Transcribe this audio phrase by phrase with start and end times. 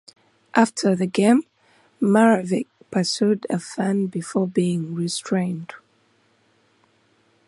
[0.55, 1.43] After the game,
[2.01, 5.75] Maravich pursued a fan before being restrained.